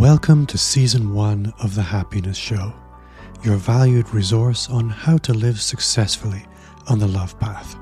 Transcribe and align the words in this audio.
Welcome 0.00 0.46
to 0.46 0.56
Season 0.56 1.12
1 1.12 1.52
of 1.62 1.74
The 1.74 1.82
Happiness 1.82 2.38
Show, 2.38 2.72
your 3.42 3.56
valued 3.56 4.14
resource 4.14 4.66
on 4.70 4.88
how 4.88 5.18
to 5.18 5.34
live 5.34 5.60
successfully 5.60 6.42
on 6.88 6.98
the 6.98 7.06
love 7.06 7.38
path. 7.38 7.76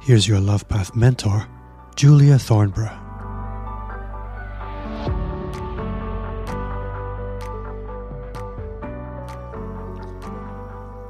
Here's 0.00 0.26
your 0.26 0.40
love 0.40 0.66
path 0.66 0.96
mentor, 0.96 1.46
Julia 1.94 2.38
Thornborough. 2.38 2.98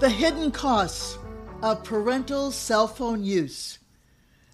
The 0.00 0.10
hidden 0.10 0.50
costs 0.50 1.20
of 1.62 1.84
parental 1.84 2.50
cell 2.50 2.88
phone 2.88 3.22
use, 3.22 3.78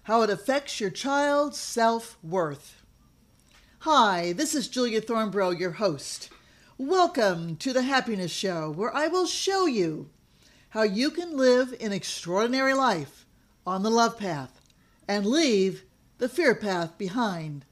how 0.03 0.21
it 0.21 0.29
affects 0.29 0.79
your 0.79 0.91
child's 0.91 1.57
self 1.57 2.19
worth. 2.21 2.82
Hi, 3.85 4.31
this 4.31 4.55
is 4.55 4.69
Julia 4.69 5.01
Thornborough, 5.01 5.59
your 5.59 5.71
host. 5.71 6.29
Welcome 6.77 7.57
to 7.57 7.73
the 7.73 7.81
Happiness 7.81 8.31
Show, 8.31 8.71
where 8.71 8.95
I 8.95 9.09
will 9.09 9.25
show 9.25 9.65
you 9.65 10.09
how 10.69 10.83
you 10.83 11.11
can 11.11 11.35
live 11.35 11.75
an 11.81 11.91
extraordinary 11.91 12.73
life 12.73 13.25
on 13.67 13.83
the 13.83 13.89
love 13.89 14.17
path 14.17 14.61
and 15.05 15.25
leave 15.25 15.83
the 16.17 16.29
fear 16.29 16.55
path 16.55 16.97
behind. 16.97 17.65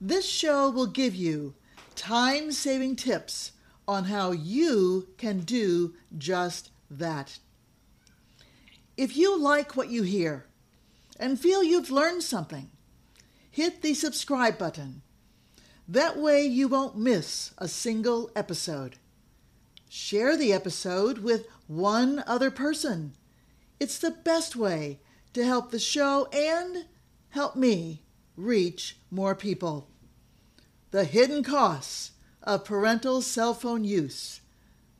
This 0.00 0.24
show 0.24 0.70
will 0.70 0.86
give 0.86 1.16
you 1.16 1.54
time 1.96 2.52
saving 2.52 2.94
tips 2.94 3.50
on 3.88 4.04
how 4.04 4.30
you 4.30 5.08
can 5.18 5.40
do 5.40 5.94
just 6.16 6.70
that. 6.88 7.40
If 8.96 9.16
you 9.16 9.36
like 9.36 9.74
what 9.74 9.90
you 9.90 10.04
hear 10.04 10.46
and 11.18 11.40
feel 11.40 11.64
you've 11.64 11.90
learned 11.90 12.22
something, 12.22 12.70
hit 13.50 13.82
the 13.82 13.94
subscribe 13.94 14.58
button 14.58 15.02
that 15.86 16.16
way 16.16 16.44
you 16.44 16.68
won't 16.68 16.96
miss 16.96 17.52
a 17.58 17.68
single 17.68 18.30
episode. 18.34 18.96
Share 19.88 20.36
the 20.36 20.52
episode 20.52 21.18
with 21.18 21.46
one 21.66 22.24
other 22.26 22.50
person. 22.50 23.12
It's 23.78 23.98
the 23.98 24.10
best 24.10 24.56
way 24.56 25.00
to 25.34 25.44
help 25.44 25.70
the 25.70 25.78
show 25.78 26.26
and 26.32 26.86
help 27.30 27.54
me 27.56 28.02
reach 28.36 28.96
more 29.10 29.34
people. 29.34 29.88
The 30.90 31.04
hidden 31.04 31.42
costs 31.42 32.12
of 32.42 32.64
parental 32.64 33.20
cell 33.20 33.52
phone 33.52 33.84
use, 33.84 34.40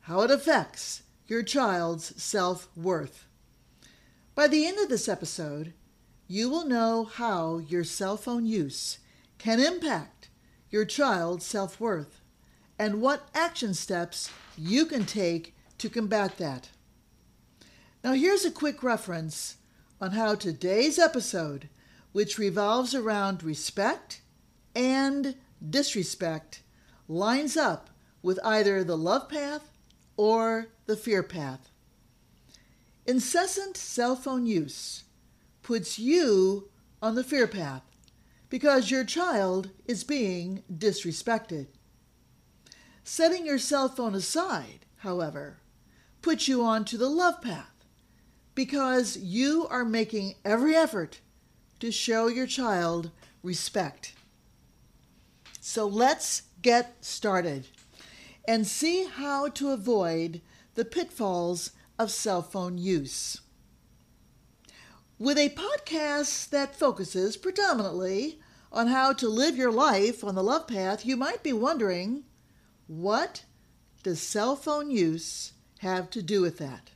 how 0.02 0.22
it 0.22 0.30
affects 0.30 1.02
your 1.26 1.42
child's 1.42 2.20
self 2.22 2.68
worth. 2.76 3.26
By 4.34 4.48
the 4.48 4.66
end 4.66 4.78
of 4.78 4.88
this 4.88 5.08
episode, 5.08 5.72
you 6.26 6.50
will 6.50 6.66
know 6.66 7.04
how 7.04 7.58
your 7.58 7.84
cell 7.84 8.16
phone 8.16 8.46
use 8.46 8.98
can 9.38 9.60
impact 9.60 10.28
your 10.70 10.84
child's 10.84 11.44
self 11.44 11.80
worth 11.80 12.20
and 12.78 13.00
what 13.00 13.28
action 13.34 13.74
steps 13.74 14.30
you 14.56 14.86
can 14.86 15.04
take 15.04 15.54
to 15.78 15.88
combat 15.88 16.38
that. 16.38 16.68
Now, 18.02 18.12
here's 18.12 18.44
a 18.44 18.50
quick 18.50 18.82
reference 18.82 19.56
on 20.00 20.12
how 20.12 20.34
today's 20.34 20.98
episode, 20.98 21.68
which 22.12 22.38
revolves 22.38 22.94
around 22.94 23.42
respect 23.42 24.20
and 24.74 25.36
disrespect, 25.68 26.62
lines 27.08 27.56
up 27.56 27.90
with 28.22 28.38
either 28.44 28.84
the 28.84 28.96
love 28.96 29.28
path 29.28 29.70
or 30.16 30.68
the 30.86 30.96
fear 30.96 31.22
path. 31.22 31.70
Incessant 33.06 33.76
cell 33.76 34.16
phone 34.16 34.46
use 34.46 35.04
puts 35.62 35.98
you 35.98 36.68
on 37.02 37.14
the 37.14 37.24
fear 37.24 37.46
path 37.46 37.82
because 38.54 38.88
your 38.88 39.02
child 39.02 39.70
is 39.84 40.04
being 40.04 40.62
disrespected. 40.72 41.66
Setting 43.02 43.44
your 43.44 43.58
cell 43.58 43.88
phone 43.88 44.14
aside, 44.14 44.86
however, 44.98 45.58
puts 46.22 46.46
you 46.46 46.62
on 46.62 46.84
to 46.84 46.96
the 46.96 47.08
love 47.08 47.42
path 47.42 47.84
because 48.54 49.16
you 49.16 49.66
are 49.70 49.84
making 49.84 50.34
every 50.44 50.76
effort 50.76 51.18
to 51.80 51.90
show 51.90 52.28
your 52.28 52.46
child 52.46 53.10
respect. 53.42 54.14
So 55.60 55.88
let's 55.88 56.42
get 56.62 57.04
started 57.04 57.66
and 58.46 58.68
see 58.68 59.06
how 59.06 59.48
to 59.48 59.70
avoid 59.70 60.40
the 60.76 60.84
pitfalls 60.84 61.72
of 61.98 62.12
cell 62.12 62.40
phone 62.40 62.78
use. 62.78 63.40
With 65.18 65.38
a 65.38 65.48
podcast 65.48 66.50
that 66.50 66.76
focuses 66.76 67.36
predominantly 67.36 68.38
on 68.74 68.88
how 68.88 69.12
to 69.12 69.28
live 69.28 69.56
your 69.56 69.70
life 69.70 70.24
on 70.24 70.34
the 70.34 70.42
love 70.42 70.66
path, 70.66 71.06
you 71.06 71.16
might 71.16 71.44
be 71.44 71.52
wondering 71.52 72.24
what 72.88 73.44
does 74.02 74.20
cell 74.20 74.56
phone 74.56 74.90
use 74.90 75.52
have 75.78 76.10
to 76.10 76.20
do 76.20 76.42
with 76.42 76.58
that? 76.58 76.90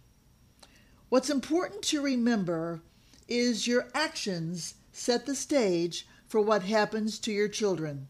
What's 1.09 1.31
important 1.31 1.83
to 1.85 2.03
remember 2.03 2.81
is 3.29 3.69
your 3.69 3.87
actions 3.95 4.75
set 4.93 5.25
the 5.25 5.37
stage 5.37 6.07
for 6.27 6.41
what 6.41 6.65
happens 6.65 7.19
to 7.21 7.33
your 7.33 7.49
children. 7.49 8.09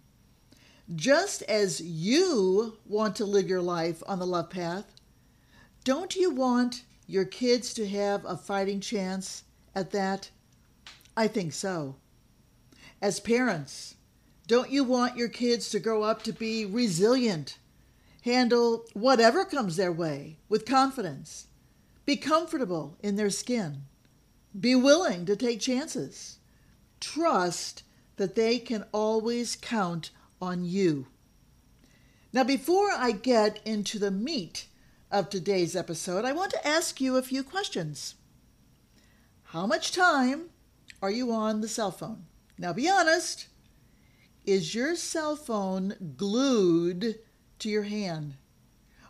Just 0.97 1.43
as 1.43 1.81
you 1.83 2.79
want 2.87 3.15
to 3.17 3.27
live 3.27 3.49
your 3.49 3.61
life 3.61 4.03
on 4.07 4.19
the 4.19 4.27
love 4.27 4.49
path, 4.49 4.95
don't 5.85 6.17
you 6.17 6.31
want 6.31 6.85
your 7.07 7.27
kids 7.27 7.75
to 7.75 7.87
have 7.87 8.25
a 8.25 8.37
fighting 8.37 8.81
chance 8.81 9.45
at 9.75 9.91
that? 9.91 10.31
I 11.15 11.29
think 11.29 11.53
so 11.53 11.97
as 13.01 13.21
parents? 13.21 13.95
Don't 14.47 14.71
you 14.71 14.83
want 14.83 15.17
your 15.17 15.29
kids 15.29 15.69
to 15.71 15.81
grow 15.81 16.03
up 16.03 16.23
to 16.23 16.33
be 16.33 16.65
resilient, 16.65 17.59
handle 18.23 18.85
whatever 18.95 19.45
comes 19.45 19.77
their 19.77 19.93
way 19.93 20.39
with 20.49 20.65
confidence, 20.65 21.49
be 22.07 22.17
comfortable 22.17 22.97
in 23.01 23.17
their 23.17 23.31
skin, 23.31 23.83
be 24.59 24.75
willing 24.75 25.27
to 25.27 25.37
take 25.37 25.61
chances, 25.61 26.39
trust 27.01 27.83
that 28.17 28.35
they 28.35 28.59
can 28.59 28.85
always 28.93 29.55
count 29.55 30.11
on 30.41 30.65
you? 30.65 31.07
Now, 32.33 32.45
before 32.45 32.91
I 32.91 33.13
get 33.13 33.61
into 33.65 33.99
the 33.99 34.11
meat 34.11 34.67
of 35.11 35.29
today's 35.29 35.75
episode, 35.75 36.25
I 36.25 36.33
want 36.33 36.53
to 36.53 36.67
ask 36.67 37.01
you 37.01 37.17
a 37.17 37.23
few 37.23 37.43
questions. 37.43 38.15
How 39.45 39.67
much 39.67 39.93
time 39.93 40.51
are 41.01 41.11
you 41.11 41.33
on 41.33 41.61
the 41.61 41.69
cell 41.69 41.91
phone? 41.91 42.28
Now 42.59 42.73
be 42.73 42.89
honest. 42.89 43.47
Is 44.45 44.75
your 44.75 44.97
cell 44.97 45.37
phone 45.37 46.15
glued 46.17 47.21
to 47.61 47.69
your 47.69 47.85
hand? 47.85 48.35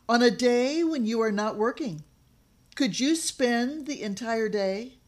On 0.09 0.22
a 0.22 0.31
day 0.31 0.84
when 0.84 1.06
you 1.06 1.20
are 1.22 1.32
not 1.32 1.56
working, 1.56 2.03
could 2.75 3.00
you 3.00 3.14
spend 3.14 3.86
the 3.86 4.03
entire 4.03 4.48
day 4.48 4.98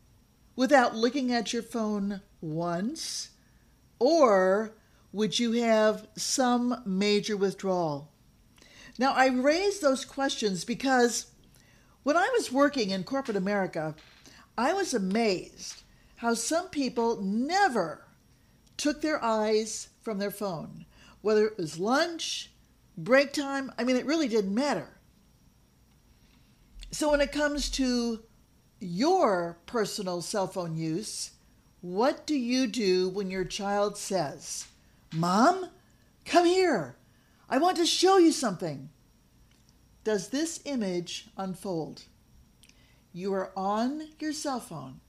without 0.56 0.94
looking 0.94 1.32
at 1.32 1.52
your 1.52 1.62
phone 1.62 2.20
once? 2.40 3.30
Or 3.98 4.72
would 5.12 5.38
you 5.38 5.52
have 5.52 6.06
some 6.16 6.82
major 6.86 7.36
withdrawal? 7.36 8.10
Now, 8.98 9.12
I 9.12 9.28
raise 9.28 9.80
those 9.80 10.04
questions 10.04 10.64
because 10.64 11.26
when 12.02 12.16
I 12.16 12.28
was 12.36 12.52
working 12.52 12.90
in 12.90 13.04
corporate 13.04 13.36
America, 13.36 13.94
I 14.56 14.72
was 14.72 14.94
amazed 14.94 15.82
how 16.16 16.34
some 16.34 16.68
people 16.68 17.20
never 17.22 18.04
took 18.80 19.02
their 19.02 19.22
eyes 19.22 19.90
from 20.00 20.18
their 20.18 20.30
phone, 20.30 20.86
whether 21.20 21.44
it 21.44 21.58
was 21.58 21.78
lunch, 21.78 22.50
break 22.96 23.30
time. 23.30 23.70
I 23.78 23.84
mean, 23.84 23.96
it 23.96 24.06
really 24.06 24.26
didn't 24.26 24.54
matter. 24.54 24.88
So, 26.90 27.10
when 27.10 27.20
it 27.20 27.30
comes 27.30 27.68
to 27.72 28.20
your 28.80 29.58
personal 29.66 30.22
cell 30.22 30.46
phone 30.46 30.76
use, 30.76 31.32
what 31.82 32.26
do 32.26 32.34
you 32.34 32.66
do 32.66 33.10
when 33.10 33.30
your 33.30 33.44
child 33.44 33.98
says, 33.98 34.66
Mom, 35.12 35.68
come 36.24 36.46
here. 36.46 36.96
I 37.50 37.58
want 37.58 37.76
to 37.76 37.86
show 37.86 38.16
you 38.16 38.32
something. 38.32 38.88
Does 40.04 40.28
this 40.28 40.60
image 40.64 41.28
unfold? 41.36 42.04
You 43.12 43.34
are 43.34 43.52
on 43.54 44.08
your 44.18 44.32
cell 44.32 44.60
phone, 44.60 45.00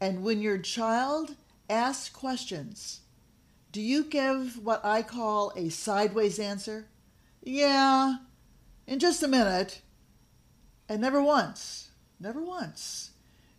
and 0.00 0.24
when 0.24 0.40
your 0.40 0.58
child 0.58 1.36
ask 1.68 2.12
questions. 2.12 3.00
Do 3.72 3.80
you 3.80 4.04
give 4.04 4.64
what 4.64 4.84
I 4.84 5.02
call 5.02 5.52
a 5.56 5.68
sideways 5.68 6.38
answer? 6.38 6.86
Yeah, 7.42 8.16
in 8.86 8.98
just 8.98 9.22
a 9.22 9.28
minute. 9.28 9.82
And 10.88 11.02
never 11.02 11.22
once, 11.22 11.90
never 12.18 12.42
once, 12.42 13.10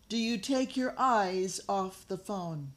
do 0.10 0.18
you 0.18 0.40
take 0.40 0.76
your 0.76 0.96
eyes 0.98 1.62
off 1.70 2.08
the 2.08 2.18
phone. 2.18 2.72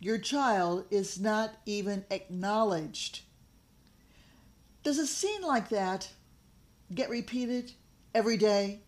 Your 0.00 0.18
child 0.18 0.86
is 0.90 1.20
not 1.20 1.56
even 1.66 2.04
acknowledged. 2.10 3.20
Does 4.82 4.98
a 4.98 5.06
scene 5.06 5.42
like 5.42 5.68
that 5.70 6.10
get 6.94 7.10
repeated 7.10 7.72
every 8.14 8.36
day? 8.36 8.80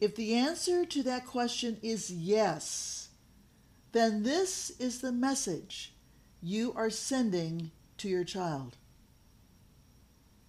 If 0.00 0.16
the 0.16 0.34
answer 0.34 0.84
to 0.84 1.02
that 1.04 1.26
question 1.26 1.78
is 1.82 2.10
yes, 2.10 2.95
then 3.92 4.22
this 4.22 4.70
is 4.78 5.00
the 5.00 5.12
message 5.12 5.92
you 6.42 6.72
are 6.76 6.90
sending 6.90 7.70
to 7.98 8.08
your 8.08 8.24
child. 8.24 8.76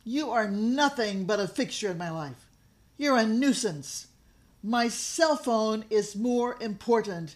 You 0.04 0.32
are 0.32 0.48
nothing 0.48 1.26
but 1.26 1.40
a 1.40 1.48
fixture 1.48 1.92
in 1.92 1.98
my 1.98 2.10
life. 2.10 2.50
You're 2.98 3.18
a 3.18 3.26
nuisance. 3.26 4.08
My 4.64 4.88
cell 4.88 5.36
phone 5.36 5.86
is 5.90 6.16
more 6.16 6.58
important 6.62 7.36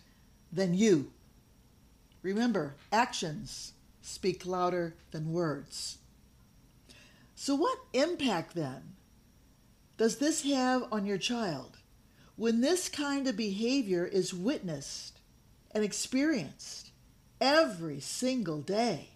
than 0.52 0.74
you. 0.74 1.12
Remember, 2.22 2.76
actions 2.92 3.74
speak 4.02 4.46
louder 4.46 4.96
than 5.12 5.34
words. 5.34 5.98
So, 7.36 7.56
what 7.56 7.80
impact 7.94 8.54
then 8.54 8.96
does 9.98 10.18
this 10.18 10.44
have 10.44 10.84
on 10.92 11.06
your 11.06 11.18
child 11.18 11.78
when 12.36 12.62
this 12.62 12.90
kind 12.90 13.28
of 13.28 13.38
behavior 13.38 14.06
is 14.06 14.34
witnessed 14.34 15.21
and 15.74 15.84
experienced 15.84 16.92
every 17.40 18.00
single 18.00 18.62
day? 18.62 19.10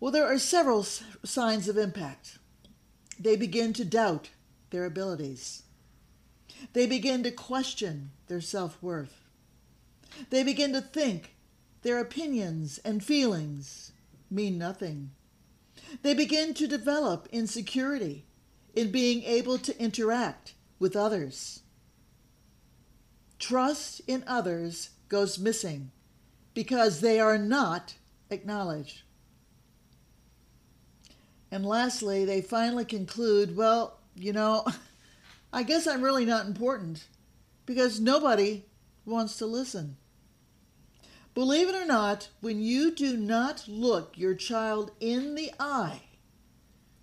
Well, 0.00 0.12
there 0.12 0.26
are 0.26 0.38
several 0.38 0.84
signs 0.84 1.68
of 1.68 1.76
impact. 1.76 2.38
They 3.18 3.36
begin 3.36 3.72
to 3.74 3.84
doubt 3.84 4.30
their 4.70 4.84
abilities. 4.84 5.62
They 6.72 6.86
begin 6.86 7.22
to 7.24 7.30
question 7.30 8.10
their 8.28 8.40
self 8.40 8.80
worth. 8.82 9.24
They 10.30 10.42
begin 10.42 10.72
to 10.72 10.80
think 10.80 11.34
their 11.82 11.98
opinions 11.98 12.78
and 12.84 13.04
feelings 13.04 13.92
mean 14.30 14.58
nothing. 14.58 15.10
They 16.02 16.14
begin 16.14 16.54
to 16.54 16.66
develop 16.66 17.28
insecurity 17.32 18.26
in 18.74 18.90
being 18.90 19.22
able 19.22 19.58
to 19.58 19.80
interact 19.80 20.54
with 20.78 20.96
others. 20.96 21.62
Trust 23.48 24.02
in 24.06 24.24
others 24.26 24.90
goes 25.08 25.38
missing 25.38 25.90
because 26.52 27.00
they 27.00 27.18
are 27.18 27.38
not 27.38 27.94
acknowledged. 28.28 29.04
And 31.50 31.64
lastly, 31.64 32.26
they 32.26 32.42
finally 32.42 32.84
conclude 32.84 33.56
well, 33.56 34.00
you 34.14 34.34
know, 34.34 34.66
I 35.52 35.62
guess 35.62 35.86
I'm 35.86 36.02
really 36.02 36.26
not 36.26 36.44
important 36.44 37.06
because 37.64 37.98
nobody 37.98 38.66
wants 39.06 39.38
to 39.38 39.46
listen. 39.46 39.96
Believe 41.32 41.70
it 41.70 41.74
or 41.74 41.86
not, 41.86 42.28
when 42.42 42.60
you 42.60 42.94
do 42.94 43.16
not 43.16 43.64
look 43.66 44.18
your 44.18 44.34
child 44.34 44.90
in 45.00 45.36
the 45.36 45.52
eye, 45.58 46.02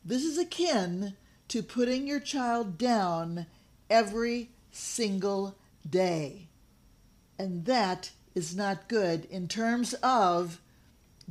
this 0.05 0.23
is 0.23 0.37
akin 0.37 1.15
to 1.47 1.63
putting 1.63 2.05
your 2.05 2.19
child 2.19 2.77
down 2.77 3.47
every 3.89 4.51
single 4.69 5.57
day. 5.89 6.49
And 7.37 7.65
that 7.65 8.11
is 8.33 8.55
not 8.55 8.87
good 8.87 9.25
in 9.25 9.47
terms 9.47 9.93
of 9.95 10.61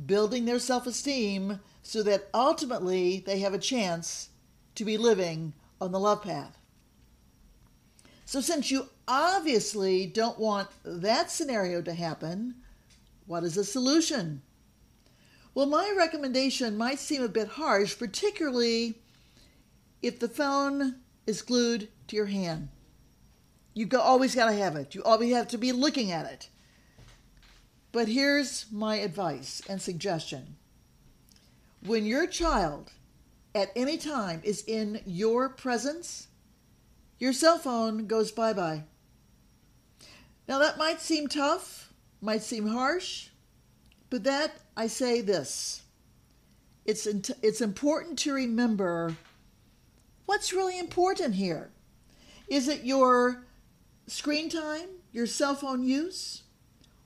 building 0.03 0.45
their 0.45 0.59
self 0.59 0.87
esteem 0.87 1.59
so 1.81 2.03
that 2.03 2.29
ultimately 2.33 3.23
they 3.25 3.39
have 3.39 3.53
a 3.53 3.59
chance 3.59 4.29
to 4.75 4.83
be 4.83 4.97
living 4.97 5.53
on 5.79 5.91
the 5.91 5.99
love 5.99 6.23
path. 6.23 6.57
So, 8.25 8.41
since 8.41 8.71
you 8.71 8.89
obviously 9.07 10.07
don't 10.07 10.39
want 10.39 10.69
that 10.83 11.29
scenario 11.29 11.81
to 11.83 11.93
happen, 11.93 12.55
what 13.27 13.43
is 13.43 13.55
the 13.55 13.63
solution? 13.63 14.41
Well, 15.53 15.67
my 15.67 15.93
recommendation 15.95 16.75
might 16.75 16.99
seem 16.99 17.21
a 17.21 17.29
bit 17.29 17.49
harsh, 17.49 17.97
particularly 17.97 18.99
if 20.01 20.19
the 20.19 20.27
phone 20.27 20.95
is 21.25 21.41
glued 21.41 21.87
to 22.07 22.15
your 22.15 22.25
hand. 22.25 22.69
You 23.75 23.87
always 23.99 24.33
got 24.33 24.49
to 24.49 24.55
have 24.55 24.75
it. 24.77 24.95
You 24.95 25.03
always 25.03 25.33
have 25.35 25.49
to 25.49 25.57
be 25.57 25.71
looking 25.71 26.11
at 26.11 26.25
it. 26.25 26.49
But 27.91 28.07
here's 28.07 28.65
my 28.71 28.95
advice 28.95 29.61
and 29.69 29.81
suggestion 29.81 30.55
when 31.85 32.05
your 32.05 32.25
child 32.25 32.91
at 33.53 33.71
any 33.75 33.97
time 33.97 34.41
is 34.43 34.63
in 34.65 35.01
your 35.05 35.49
presence, 35.49 36.27
your 37.19 37.31
cell 37.31 37.57
phone 37.57 38.07
goes 38.07 38.31
bye 38.31 38.53
bye. 38.53 38.83
Now, 40.47 40.59
that 40.59 40.77
might 40.77 41.01
seem 41.01 41.27
tough, 41.27 41.93
might 42.21 42.43
seem 42.43 42.67
harsh, 42.67 43.29
but 44.09 44.23
that 44.23 44.57
I 44.77 44.87
say 44.87 45.21
this 45.21 45.83
it's, 46.85 47.07
it's 47.07 47.61
important 47.61 48.19
to 48.19 48.33
remember 48.33 49.15
what's 50.25 50.53
really 50.53 50.77
important 50.77 51.35
here. 51.35 51.71
Is 52.47 52.67
it 52.67 52.83
your 52.83 53.43
screen 54.07 54.49
time, 54.49 54.87
your 55.11 55.27
cell 55.27 55.55
phone 55.55 55.83
use, 55.83 56.43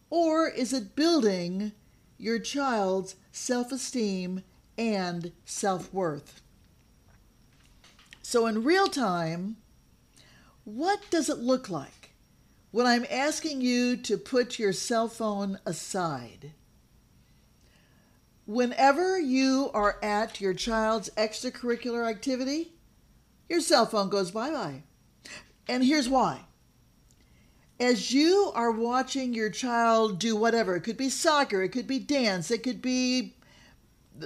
or 0.10 0.48
is 0.50 0.74
it 0.74 0.96
building 0.96 1.74
your 2.20 2.38
child's 2.38 3.16
self 3.32 3.72
esteem 3.72 4.44
and 4.78 5.32
self 5.46 5.94
worth. 5.94 6.42
So, 8.22 8.46
in 8.46 8.64
real 8.64 8.88
time, 8.88 9.58
what 10.64 11.00
does 11.10 11.30
it 11.30 11.40
look 11.40 11.70
like 11.70 12.12
when 12.72 12.86
I'm 12.86 13.06
asking 13.10 13.62
you 13.62 13.98
to 13.98 14.18
put 14.18 14.60
your 14.60 14.74
cell 14.74 15.08
phone 15.08 15.60
aside? 15.66 16.52
Whenever 18.46 19.20
you 19.20 19.72
are 19.74 19.98
at 20.04 20.42
your 20.42 20.54
child's 20.54 21.10
extracurricular 21.18 22.08
activity, 22.08 22.74
your 23.48 23.62
cell 23.62 23.86
phone 23.86 24.10
goes 24.10 24.32
bye 24.32 24.52
bye. 24.52 24.84
And 25.68 25.84
here's 25.84 26.10
why. 26.10 26.42
As 27.80 28.12
you 28.12 28.52
are 28.56 28.72
watching 28.72 29.34
your 29.34 29.50
child 29.50 30.20
do 30.20 30.36
whatever, 30.36 30.76
it 30.76 30.82
could 30.82 30.98
be 30.98 31.10
soccer, 31.10 31.64
it 31.64 31.70
could 31.70 31.88
be 31.88 32.00
dance, 32.00 32.52
it 32.52 32.62
could 32.62 32.82
be 32.82 33.36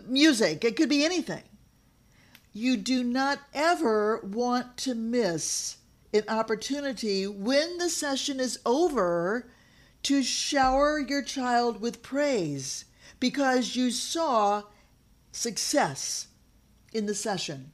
music, 0.08 0.66
it 0.66 0.76
could 0.76 0.90
be 0.90 1.06
anything. 1.06 1.44
You 2.52 2.78
do 2.78 3.04
not 3.04 3.40
ever 3.54 4.20
want 4.24 4.78
to 4.78 4.96
miss 4.96 5.78
an 6.14 6.24
opportunity 6.28 7.28
when 7.28 7.78
the 7.78 7.90
session 7.90 8.40
is 8.40 8.60
over 8.66 9.50
to 10.04 10.24
shower 10.24 11.00
your 11.00 11.24
child 11.24 11.80
with 11.80 12.04
praise 12.04 12.86
because 13.20 13.76
you 13.76 13.90
saw 13.92 14.64
success 15.32 16.28
in 16.92 17.06
the 17.06 17.16
session. 17.16 17.72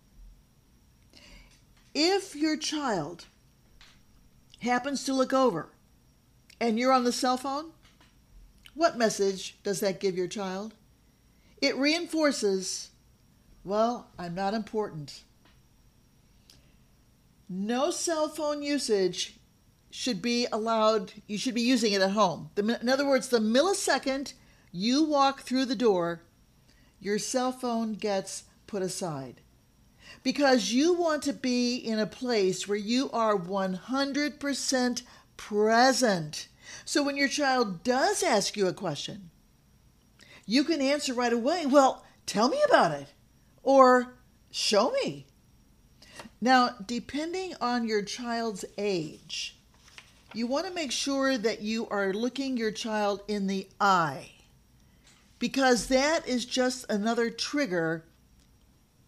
If 1.94 2.36
your 2.36 2.56
child 2.56 3.26
happens 4.60 5.04
to 5.06 5.14
look 5.14 5.34
over 5.34 5.70
and 6.60 6.78
you're 6.78 6.94
on 6.94 7.04
the 7.04 7.12
cell 7.12 7.38
phone, 7.38 7.72
what 8.74 8.98
message 8.98 9.58
does 9.64 9.80
that 9.80 10.00
give 10.00 10.16
your 10.16 10.28
child? 10.28 10.74
It 11.62 11.78
reinforces, 11.78 12.90
well, 13.64 14.10
I'm 14.18 14.36
not 14.36 14.54
important. 14.54 15.24
No 17.50 17.92
cell 17.92 18.30
phone 18.30 18.62
usage 18.62 19.38
should 19.92 20.22
be 20.22 20.48
allowed, 20.52 21.14
you 21.28 21.38
should 21.38 21.56
be 21.56 21.62
using 21.62 21.94
it 21.94 22.02
at 22.02 22.12
home. 22.12 22.52
In 22.56 22.90
other 22.90 23.08
words, 23.08 23.30
the 23.30 23.40
millisecond 23.40 24.34
you 24.72 25.04
walk 25.04 25.42
through 25.42 25.66
the 25.66 25.76
door, 25.76 26.22
your 27.00 27.18
cell 27.18 27.52
phone 27.52 27.94
gets 27.94 28.44
put 28.68 28.84
aside. 28.84 29.42
Because 30.24 30.72
you 30.72 30.94
want 30.94 31.24
to 31.24 31.34
be 31.34 31.76
in 31.76 32.00
a 32.00 32.06
place 32.06 32.68
where 32.68 32.78
you 32.78 33.10
are 33.12 33.38
100% 33.38 35.02
present. 35.38 36.48
So 36.86 37.04
when 37.04 37.18
your 37.18 37.28
child 37.28 37.84
does 37.84 38.24
ask 38.24 38.58
you 38.58 38.68
a 38.68 38.74
question, 38.74 39.30
you 40.46 40.64
can 40.64 40.82
answer 40.82 41.14
right 41.14 41.34
away, 41.34 41.66
well, 41.66 42.06
tell 42.26 42.50
me 42.50 42.60
about 42.68 42.92
it, 42.92 43.14
or 43.64 44.16
show 44.52 44.92
me. 44.92 45.28
Now, 46.42 46.72
depending 46.86 47.54
on 47.62 47.88
your 47.88 48.02
child's 48.02 48.66
age, 48.78 49.58
you 50.34 50.48
want 50.48 50.68
to 50.68 50.74
make 50.74 50.92
sure 50.92 51.38
that 51.38 51.62
you 51.62 51.88
are 51.90 52.14
looking 52.14 52.56
your 52.56 52.72
child 52.72 53.22
in 53.28 53.48
the 53.48 53.68
eye 53.80 54.32
because 55.40 55.88
that 55.88 56.28
is 56.28 56.46
just 56.46 56.86
another 56.90 57.30
trigger 57.30 58.04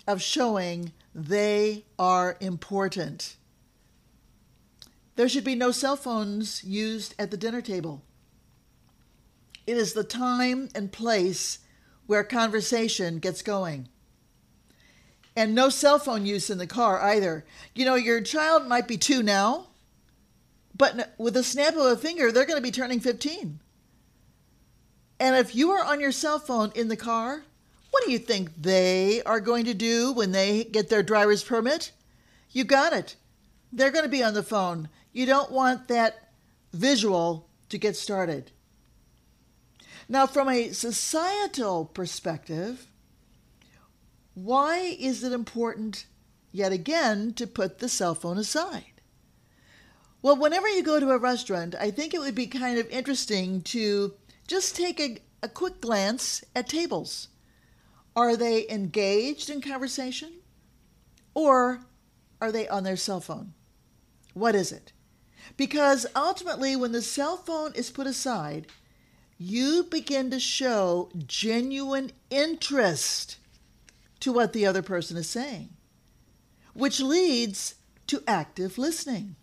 of 0.08 0.22
showing 0.22 0.94
they 1.14 1.86
are 2.00 2.38
important. 2.40 3.36
There 5.16 5.30
should 5.30 5.44
be 5.44 5.56
no 5.56 5.72
cell 5.72 5.96
phones 5.96 6.64
used 6.64 7.14
at 7.20 7.32
the 7.32 7.38
dinner 7.38 7.62
table. 7.62 8.02
It 9.68 9.78
is 9.78 9.94
the 9.94 10.04
time 10.04 10.70
and 10.74 10.92
place 10.92 11.60
where 12.08 12.24
conversation 12.24 13.20
gets 13.20 13.42
going. 13.42 13.88
And 15.36 15.56
no 15.56 15.70
cell 15.70 16.00
phone 16.00 16.26
use 16.26 16.50
in 16.50 16.58
the 16.58 16.68
car 16.68 17.00
either. 17.02 17.46
You 17.74 17.86
know, 17.86 17.96
your 17.96 18.22
child 18.22 18.68
might 18.68 18.88
be 18.88 18.98
two 18.98 19.24
now, 19.24 19.68
but 20.76 21.14
with 21.18 21.38
a 21.38 21.44
snap 21.44 21.76
of 21.76 21.86
a 21.86 21.96
finger, 21.96 22.32
they're 22.32 22.46
going 22.46 22.58
to 22.58 22.64
be 22.64 22.72
turning 22.72 23.00
15. 23.00 23.60
And 25.20 25.36
if 25.36 25.56
you 25.56 25.72
are 25.72 25.86
on 25.86 26.00
your 26.02 26.12
cell 26.12 26.40
phone 26.40 26.72
in 26.76 26.88
the 26.88 26.98
car, 26.98 27.44
what 28.02 28.08
do 28.08 28.14
you 28.14 28.18
think 28.18 28.50
they 28.60 29.22
are 29.28 29.40
going 29.40 29.66
to 29.66 29.76
do 29.76 30.12
when 30.12 30.32
they 30.32 30.64
get 30.64 30.90
their 30.90 31.04
driver's 31.04 31.44
permit? 31.44 31.92
You 32.50 32.64
got 32.64 32.94
it. 32.94 33.16
They're 33.72 33.92
going 33.92 34.06
to 34.06 34.10
be 34.10 34.24
on 34.24 34.34
the 34.34 34.42
phone. 34.42 34.90
You 35.14 35.28
don't 35.28 35.52
want 35.52 35.88
that 35.88 36.32
visual 36.74 37.48
to 37.70 37.78
get 37.78 37.96
started. 37.96 38.52
Now, 40.10 40.26
from 40.26 40.50
a 40.50 40.72
societal 40.72 41.86
perspective, 41.86 42.88
why 44.34 44.80
is 45.00 45.24
it 45.24 45.32
important, 45.32 46.08
yet 46.52 46.72
again, 46.72 47.36
to 47.36 47.46
put 47.46 47.78
the 47.78 47.88
cell 47.88 48.16
phone 48.16 48.40
aside? 48.40 49.00
Well, 50.24 50.38
whenever 50.38 50.68
you 50.68 50.82
go 50.82 51.00
to 51.00 51.12
a 51.12 51.20
restaurant, 51.20 51.76
I 51.80 51.92
think 51.92 52.16
it 52.16 52.20
would 52.20 52.34
be 52.34 52.48
kind 52.48 52.80
of 52.80 52.90
interesting 52.90 53.62
to 53.62 54.16
just 54.48 54.76
take 54.76 55.00
a, 55.00 55.20
a 55.44 55.48
quick 55.48 55.80
glance 55.80 56.44
at 56.56 56.68
tables. 56.68 57.28
Are 58.16 58.36
they 58.36 58.68
engaged 58.70 59.50
in 59.50 59.62
conversation? 59.62 60.34
Or 61.34 61.82
are 62.42 62.52
they 62.52 62.68
on 62.68 62.84
their 62.84 62.98
cell 62.98 63.22
phone? 63.22 63.54
What 64.34 64.56
is 64.56 64.72
it? 64.72 64.92
Because 65.58 66.06
ultimately, 66.16 66.76
when 66.76 66.92
the 66.92 67.02
cell 67.02 67.38
phone 67.38 67.74
is 67.74 67.90
put 67.90 68.08
aside, 68.08 68.68
you 69.38 69.84
begin 69.84 70.30
to 70.32 70.40
show 70.40 71.10
genuine 71.26 72.12
interest 72.30 73.38
to 74.20 74.32
what 74.32 74.54
the 74.54 74.66
other 74.66 74.82
person 74.82 75.18
is 75.18 75.30
saying, 75.30 75.70
which 76.74 77.00
leads 77.00 77.76
to 78.08 78.24
active 78.28 78.78
listening. 78.78 79.36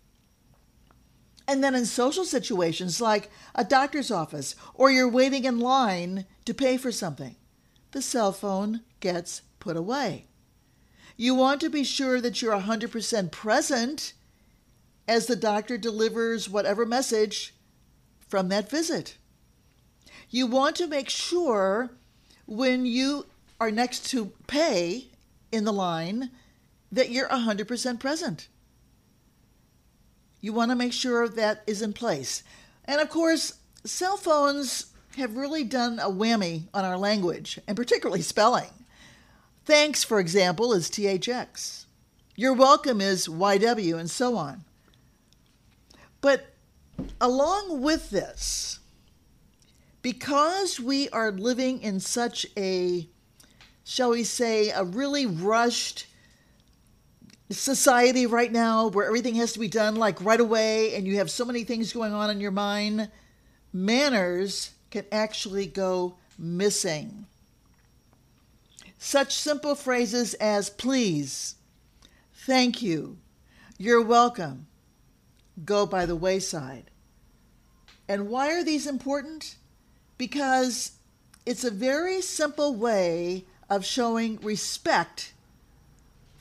And 1.47 1.63
then 1.63 1.75
in 1.75 1.85
social 1.85 2.23
situations 2.23 3.01
like 3.01 3.29
a 3.55 3.63
doctor's 3.63 4.11
office 4.11 4.55
or 4.73 4.91
you're 4.91 5.09
waiting 5.09 5.45
in 5.45 5.59
line 5.59 6.25
to 6.45 6.53
pay 6.53 6.77
for 6.77 6.91
something, 6.91 7.35
the 7.91 8.01
cell 8.01 8.31
phone 8.31 8.81
gets 8.99 9.41
put 9.59 9.77
away. 9.77 10.25
You 11.17 11.35
want 11.35 11.59
to 11.61 11.69
be 11.69 11.83
sure 11.83 12.21
that 12.21 12.41
you're 12.41 12.57
100% 12.57 13.31
present 13.31 14.13
as 15.07 15.25
the 15.25 15.35
doctor 15.35 15.77
delivers 15.77 16.49
whatever 16.49 16.85
message 16.85 17.53
from 18.27 18.49
that 18.49 18.69
visit. 18.69 19.17
You 20.29 20.45
want 20.47 20.75
to 20.77 20.87
make 20.87 21.09
sure 21.09 21.89
when 22.45 22.85
you 22.85 23.25
are 23.59 23.71
next 23.71 24.09
to 24.11 24.31
pay 24.47 25.07
in 25.51 25.65
the 25.65 25.73
line 25.73 26.29
that 26.91 27.09
you're 27.09 27.27
100% 27.27 27.99
present. 27.99 28.47
You 30.41 30.53
want 30.53 30.71
to 30.71 30.75
make 30.75 30.93
sure 30.93 31.27
that 31.27 31.63
is 31.67 31.81
in 31.81 31.93
place. 31.93 32.43
And 32.85 33.01
of 33.01 33.09
course, 33.09 33.55
cell 33.83 34.17
phones 34.17 34.88
have 35.17 35.35
really 35.35 35.63
done 35.63 35.99
a 35.99 36.09
whammy 36.09 36.67
on 36.73 36.85
our 36.85 36.97
language, 36.97 37.59
and 37.67 37.75
particularly 37.75 38.21
spelling. 38.21 38.69
Thanks, 39.65 40.03
for 40.03 40.19
example, 40.19 40.73
is 40.73 40.89
THX. 40.89 41.85
You're 42.35 42.53
welcome 42.53 43.01
is 43.01 43.27
YW, 43.27 43.97
and 43.97 44.09
so 44.09 44.37
on. 44.37 44.63
But 46.21 46.53
along 47.19 47.81
with 47.81 48.09
this, 48.09 48.79
because 50.01 50.79
we 50.79 51.09
are 51.09 51.31
living 51.31 51.81
in 51.81 51.99
such 51.99 52.45
a 52.57 53.09
shall 53.89 54.11
we 54.11 54.23
say, 54.23 54.69
a 54.69 54.83
really 54.83 55.25
rushed 55.25 56.05
society 57.49 58.27
right 58.27 58.51
now 58.51 58.87
where 58.87 59.07
everything 59.07 59.33
has 59.33 59.51
to 59.53 59.59
be 59.59 59.67
done 59.67 59.95
like 59.95 60.23
right 60.23 60.39
away 60.39 60.93
and 60.93 61.07
you 61.07 61.17
have 61.17 61.31
so 61.31 61.43
many 61.43 61.63
things 61.63 61.91
going 61.91 62.13
on 62.13 62.29
in 62.29 62.39
your 62.39 62.51
mind, 62.51 63.09
manners 63.73 64.69
can 64.91 65.05
actually 65.11 65.65
go 65.65 66.15
missing. 66.37 67.25
Such 68.97 69.33
simple 69.33 69.75
phrases 69.75 70.33
as 70.35 70.69
please, 70.69 71.55
thank 72.33 72.81
you, 72.81 73.17
you're 73.77 74.01
welcome 74.01 74.67
go 75.65 75.85
by 75.85 76.05
the 76.05 76.15
wayside. 76.15 76.89
And 78.07 78.29
why 78.29 78.53
are 78.53 78.63
these 78.63 78.87
important? 78.87 79.55
Because 80.17 80.93
it's 81.45 81.63
a 81.63 81.71
very 81.71 82.21
simple 82.21 82.73
way 82.73 83.45
of 83.69 83.85
showing 83.85 84.39
respect 84.41 85.33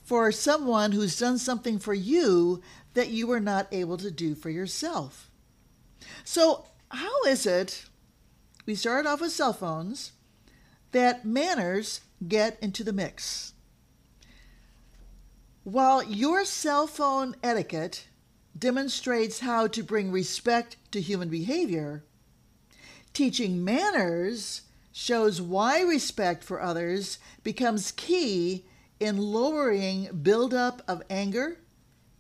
for 0.03 0.33
someone 0.33 0.93
who's 0.93 1.19
done 1.19 1.39
something 1.39 1.79
for 1.79 1.95
you 1.95 2.63
that 2.95 3.11
you 3.11 3.27
were 3.27 3.41
not 3.41 3.69
able 3.71 3.99
to 3.99 4.11
do 4.11 4.35
for 4.35 4.49
yourself. 4.49 5.31
So, 6.25 6.65
how 6.91 7.23
is 7.25 7.45
it 7.45 7.85
we 8.69 8.75
started 8.75 9.09
off 9.09 9.23
with 9.23 9.33
cell 9.33 9.55
phones 9.55 10.13
that 10.93 11.25
manners 11.25 12.03
get 12.29 12.59
into 12.61 12.85
the 12.85 12.93
mix? 12.93 13.55
While 15.65 16.03
your 16.03 16.45
cell 16.45 16.87
phone 16.87 17.35
etiquette 17.43 18.09
demonstrates 18.59 19.41
how 19.41 19.69
to 19.69 19.83
bring 19.83 20.13
respect 20.13 20.77
to 20.91 21.01
human 21.01 21.31
behavior, 21.31 22.05
teaching 23.15 23.65
manners 23.65 24.63
shows 24.93 25.41
why 25.41 25.81
respect 25.81 26.45
for 26.45 26.61
others 26.61 27.17
becomes 27.43 27.93
key 27.93 28.67
in 29.01 29.17
lowering 29.17 30.11
buildup 30.23 30.83
of 30.87 31.03
anger 31.09 31.57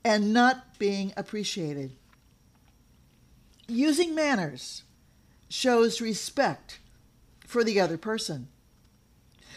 and 0.03 0.33
not 0.33 0.79
being 0.79 1.13
appreciated. 1.15 1.93
Using 3.67 4.15
manners 4.15 4.85
shows 5.49 6.01
respect 6.01 6.81
for 7.47 7.65
the 7.65 7.81
other 7.81 7.97
person. 7.97 8.49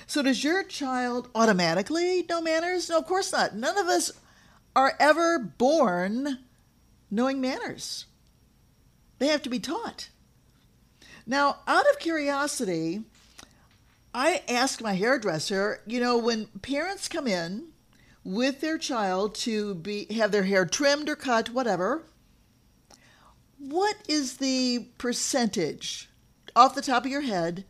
So, 0.07 0.21
does 0.21 0.43
your 0.43 0.63
child 0.63 1.29
automatically 1.36 2.25
know 2.27 2.41
manners? 2.41 2.89
No, 2.89 2.98
of 2.98 3.05
course 3.05 3.31
not. 3.31 3.55
None 3.55 3.77
of 3.77 3.88
us 3.88 4.12
are 4.75 4.93
ever 5.00 5.39
born 5.39 6.39
knowing 7.10 7.41
manners, 7.41 8.05
they 9.19 9.27
have 9.27 9.41
to 9.43 9.50
be 9.50 9.60
taught. 9.60 10.10
Now, 11.27 11.57
out 11.67 11.88
of 11.89 12.00
curiosity, 12.00 13.03
I 14.13 14.41
asked 14.48 14.81
my 14.81 14.93
hairdresser, 14.93 15.81
you 15.86 16.00
know, 16.00 16.17
when 16.17 16.48
parents 16.62 17.07
come 17.07 17.27
in 17.27 17.67
with 18.24 18.62
their 18.62 18.77
child 18.77 19.36
to 19.36 19.75
be 19.75 20.07
have 20.13 20.31
their 20.31 20.43
hair 20.43 20.65
trimmed 20.65 21.10
or 21.10 21.15
cut, 21.15 21.50
whatever, 21.50 22.03
what 23.62 23.96
is 24.08 24.38
the 24.38 24.88
percentage 24.98 26.10
off 26.56 26.74
the 26.74 26.82
top 26.82 27.06
of 27.06 27.12
your 27.12 27.22
head 27.22 27.63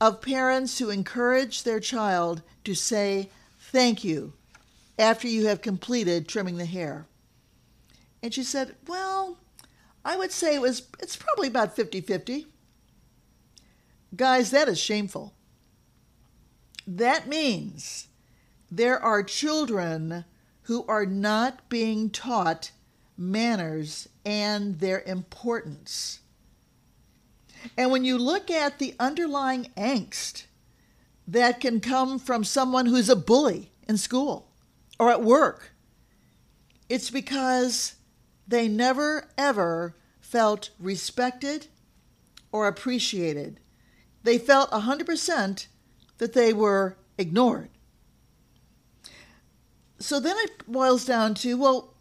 of 0.00 0.20
parents 0.20 0.78
who 0.78 0.90
encourage 0.90 1.62
their 1.62 1.80
child 1.80 2.42
to 2.64 2.74
say 2.74 3.30
thank 3.58 4.02
you 4.02 4.32
after 4.98 5.28
you 5.28 5.46
have 5.46 5.62
completed 5.62 6.26
trimming 6.26 6.56
the 6.56 6.64
hair? 6.66 7.06
And 8.20 8.34
she 8.34 8.42
said, 8.42 8.74
"Well, 8.86 9.38
I 10.04 10.16
would 10.16 10.32
say 10.32 10.56
it 10.56 10.60
was 10.60 10.88
it's 11.00 11.16
probably 11.16 11.48
about 11.48 11.76
50-50." 11.76 12.46
Guys, 14.16 14.50
that 14.50 14.68
is 14.68 14.78
shameful. 14.80 15.34
That 16.86 17.28
means 17.28 18.08
there 18.70 18.98
are 18.98 19.22
children 19.22 20.24
who 20.62 20.84
are 20.86 21.06
not 21.06 21.68
being 21.68 22.10
taught 22.10 22.72
manners 23.18 24.08
and 24.24 24.78
their 24.78 25.00
importance. 25.00 26.20
And 27.76 27.90
when 27.90 28.04
you 28.04 28.16
look 28.16 28.50
at 28.50 28.78
the 28.78 28.94
underlying 29.00 29.70
angst 29.76 30.44
that 31.26 31.60
can 31.60 31.80
come 31.80 32.18
from 32.18 32.44
someone 32.44 32.86
who's 32.86 33.08
a 33.08 33.16
bully 33.16 33.72
in 33.88 33.98
school 33.98 34.48
or 34.98 35.10
at 35.10 35.22
work, 35.22 35.72
it's 36.88 37.10
because 37.10 37.96
they 38.46 38.68
never 38.68 39.28
ever 39.36 39.96
felt 40.20 40.70
respected 40.78 41.66
or 42.52 42.68
appreciated. 42.68 43.60
They 44.22 44.38
felt 44.38 44.70
100% 44.70 45.66
that 46.18 46.32
they 46.32 46.52
were 46.52 46.96
ignored. 47.16 47.70
So 49.98 50.20
then 50.20 50.36
it 50.38 50.70
boils 50.70 51.04
down 51.04 51.34
to 51.34 51.56
well, 51.56 51.94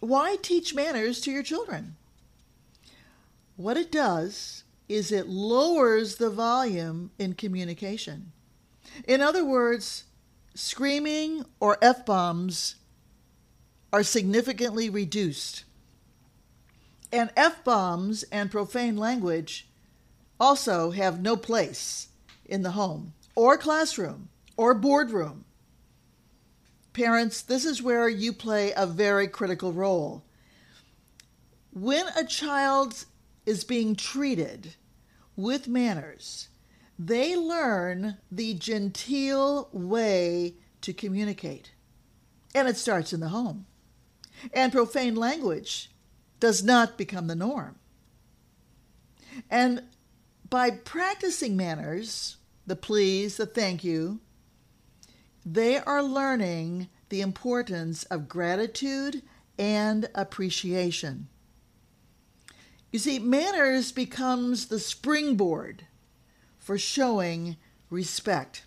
why 0.00 0.36
teach 0.42 0.74
manners 0.74 1.20
to 1.22 1.30
your 1.30 1.42
children? 1.42 1.96
What 3.56 3.76
it 3.76 3.92
does 3.92 4.64
is 4.88 5.12
it 5.12 5.28
lowers 5.28 6.16
the 6.16 6.30
volume 6.30 7.10
in 7.18 7.34
communication. 7.34 8.32
In 9.06 9.20
other 9.20 9.44
words, 9.44 10.04
screaming 10.54 11.44
or 11.60 11.78
F 11.80 12.04
bombs 12.04 12.76
are 13.92 14.02
significantly 14.02 14.88
reduced. 14.90 15.64
And 17.12 17.30
F 17.36 17.62
bombs 17.64 18.22
and 18.24 18.50
profane 18.50 18.96
language 18.96 19.68
also 20.38 20.90
have 20.92 21.20
no 21.20 21.36
place 21.36 22.08
in 22.46 22.62
the 22.62 22.72
home 22.72 23.12
or 23.34 23.58
classroom 23.58 24.28
or 24.56 24.74
boardroom. 24.74 25.44
Parents, 26.92 27.42
this 27.42 27.64
is 27.64 27.82
where 27.82 28.08
you 28.08 28.32
play 28.32 28.72
a 28.76 28.86
very 28.86 29.28
critical 29.28 29.72
role. 29.72 30.24
When 31.72 32.06
a 32.16 32.24
child 32.24 33.04
is 33.46 33.62
being 33.64 33.94
treated 33.94 34.74
with 35.36 35.68
manners, 35.68 36.48
they 36.98 37.36
learn 37.36 38.16
the 38.30 38.54
genteel 38.54 39.68
way 39.72 40.54
to 40.80 40.92
communicate. 40.92 41.72
And 42.54 42.68
it 42.68 42.76
starts 42.76 43.12
in 43.12 43.20
the 43.20 43.28
home. 43.28 43.66
And 44.52 44.72
profane 44.72 45.14
language 45.14 45.90
does 46.40 46.64
not 46.64 46.98
become 46.98 47.26
the 47.26 47.36
norm. 47.36 47.76
And 49.48 49.84
by 50.48 50.70
practicing 50.70 51.56
manners, 51.56 52.36
the 52.66 52.76
please, 52.76 53.36
the 53.36 53.46
thank 53.46 53.84
you, 53.84 54.20
they 55.52 55.78
are 55.78 56.02
learning 56.02 56.88
the 57.08 57.20
importance 57.20 58.04
of 58.04 58.28
gratitude 58.28 59.22
and 59.58 60.08
appreciation. 60.14 61.26
You 62.92 63.00
see, 63.00 63.18
manners 63.18 63.90
becomes 63.90 64.66
the 64.66 64.78
springboard 64.78 65.86
for 66.58 66.78
showing 66.78 67.56
respect. 67.88 68.64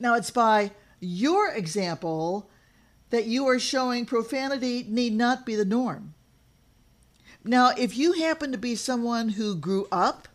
Now, 0.00 0.14
it's 0.14 0.30
by 0.30 0.70
your 0.98 1.50
example 1.50 2.48
that 3.10 3.26
you 3.26 3.46
are 3.46 3.58
showing 3.58 4.06
profanity 4.06 4.86
need 4.88 5.12
not 5.12 5.44
be 5.44 5.56
the 5.56 5.64
norm. 5.66 6.14
Now, 7.44 7.72
if 7.76 7.98
you 7.98 8.12
happen 8.12 8.50
to 8.52 8.58
be 8.58 8.76
someone 8.76 9.30
who 9.30 9.54
grew 9.54 9.86
up 9.92 10.26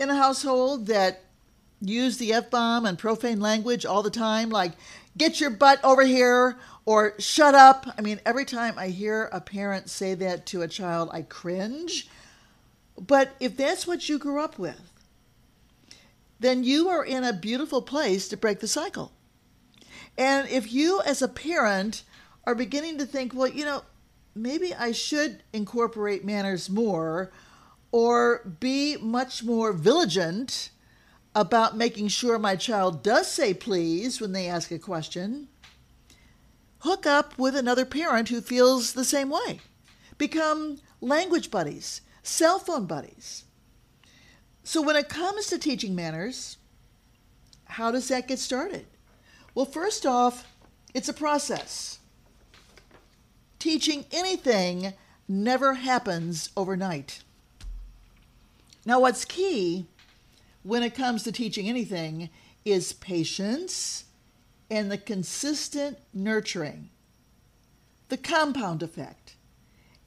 in 0.00 0.10
a 0.10 0.16
household 0.16 0.86
that 0.86 1.25
used 1.80 2.18
the 2.18 2.32
F 2.32 2.50
bomb 2.50 2.86
and 2.86 2.98
profane 2.98 3.40
language 3.40 3.84
all 3.84 4.02
the 4.02 4.10
time, 4.10 4.50
like, 4.50 4.72
get 5.16 5.40
your 5.40 5.50
butt 5.50 5.82
over 5.84 6.04
here 6.04 6.56
or 6.84 7.14
shut 7.18 7.54
up. 7.54 7.86
I 7.98 8.00
mean, 8.00 8.20
every 8.24 8.44
time 8.44 8.78
I 8.78 8.88
hear 8.88 9.28
a 9.32 9.40
parent 9.40 9.90
say 9.90 10.14
that 10.14 10.46
to 10.46 10.62
a 10.62 10.68
child, 10.68 11.10
I 11.12 11.22
cringe. 11.22 12.08
But 12.98 13.36
if 13.40 13.56
that's 13.56 13.86
what 13.86 14.08
you 14.08 14.18
grew 14.18 14.40
up 14.40 14.58
with, 14.58 14.80
then 16.38 16.64
you 16.64 16.88
are 16.88 17.04
in 17.04 17.24
a 17.24 17.32
beautiful 17.32 17.82
place 17.82 18.28
to 18.28 18.36
break 18.36 18.60
the 18.60 18.68
cycle. 18.68 19.12
And 20.18 20.48
if 20.48 20.72
you, 20.72 21.02
as 21.02 21.20
a 21.22 21.28
parent, 21.28 22.02
are 22.46 22.54
beginning 22.54 22.98
to 22.98 23.06
think, 23.06 23.34
well, 23.34 23.48
you 23.48 23.64
know, 23.64 23.82
maybe 24.34 24.74
I 24.74 24.92
should 24.92 25.42
incorporate 25.52 26.24
manners 26.24 26.70
more 26.70 27.32
or 27.90 28.42
be 28.60 28.96
much 28.96 29.42
more 29.42 29.72
vigilant 29.72 30.70
about 31.36 31.76
making 31.76 32.08
sure 32.08 32.38
my 32.38 32.56
child 32.56 33.02
does 33.02 33.30
say 33.30 33.52
please 33.52 34.22
when 34.22 34.32
they 34.32 34.48
ask 34.48 34.70
a 34.70 34.78
question, 34.78 35.48
hook 36.78 37.04
up 37.04 37.38
with 37.38 37.54
another 37.54 37.84
parent 37.84 38.30
who 38.30 38.40
feels 38.40 38.94
the 38.94 39.04
same 39.04 39.28
way. 39.28 39.60
Become 40.16 40.78
language 41.02 41.50
buddies, 41.50 42.00
cell 42.22 42.58
phone 42.58 42.86
buddies. 42.86 43.44
So, 44.64 44.80
when 44.80 44.96
it 44.96 45.10
comes 45.10 45.48
to 45.48 45.58
teaching 45.58 45.94
manners, 45.94 46.56
how 47.66 47.90
does 47.90 48.08
that 48.08 48.28
get 48.28 48.38
started? 48.38 48.86
Well, 49.54 49.66
first 49.66 50.06
off, 50.06 50.50
it's 50.94 51.10
a 51.10 51.12
process. 51.12 51.98
Teaching 53.58 54.06
anything 54.10 54.94
never 55.28 55.74
happens 55.74 56.48
overnight. 56.56 57.22
Now, 58.86 59.00
what's 59.00 59.26
key 59.26 59.86
when 60.66 60.82
it 60.82 60.96
comes 60.96 61.22
to 61.22 61.30
teaching 61.30 61.68
anything 61.68 62.28
is 62.64 62.92
patience 62.94 64.02
and 64.68 64.90
the 64.90 64.98
consistent 64.98 65.96
nurturing, 66.12 66.90
the 68.08 68.16
compound 68.16 68.82
effect. 68.82 69.36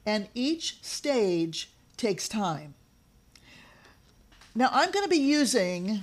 And 0.06 0.28
each 0.36 0.84
stage 0.84 1.72
takes 1.96 2.28
time. 2.28 2.74
Now, 4.54 4.68
I'm 4.74 4.92
going 4.92 5.06
to 5.06 5.10
be 5.10 5.16
using 5.16 6.02